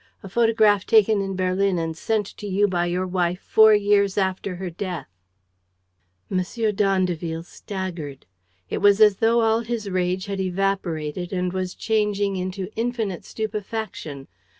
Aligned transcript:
A 0.23 0.29
photograph 0.29 0.83
taken 0.87 1.21
in 1.21 1.35
Berlin 1.35 1.77
and 1.77 1.95
sent 1.95 2.25
to 2.37 2.47
you 2.47 2.67
by 2.67 2.87
your 2.87 3.05
wife 3.05 3.39
four 3.39 3.75
years 3.75 4.17
after 4.17 4.55
her 4.55 4.71
death!" 4.71 5.15
M. 6.31 6.41
d'Andeville 6.73 7.43
staggered. 7.43 8.25
It 8.67 8.79
was 8.79 8.99
as 8.99 9.17
though 9.17 9.41
all 9.41 9.59
his 9.59 9.91
rage 9.91 10.25
had 10.25 10.39
evaporated 10.39 11.31
and 11.31 11.53
was 11.53 11.75
changing 11.75 12.35
into 12.35 12.71
infinite 12.75 13.23
stupefaction. 13.25 14.27